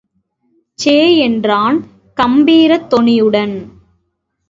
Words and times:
சே! 0.79 0.95
என்றான் 1.19 1.77
கம்பீரத்தொனியுடன். 2.17 3.55